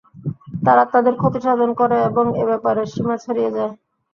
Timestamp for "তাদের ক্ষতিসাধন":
0.93-1.69